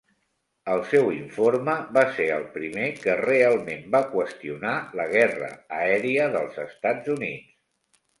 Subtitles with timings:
[0.75, 5.51] El seu informe va ser el primer que realment va qüestionar la guerra
[5.83, 8.01] aèria dels Estats Units.